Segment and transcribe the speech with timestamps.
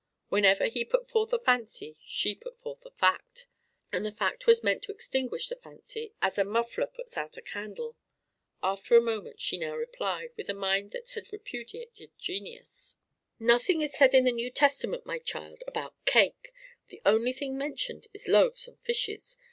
[0.29, 3.45] Whenever he put forth a fancy, she put forth a fact;
[3.91, 7.41] and the fact was meant to extinguish the fancy as a muffler puts out a
[7.43, 7.95] candle.
[8.63, 12.97] After a moment she now replied with a mind that had repudiated genius:
[13.37, 16.51] "Nothing is said in the New Testament, my child, about cake.
[16.87, 19.37] The only thing mentioned is loaves and fishes.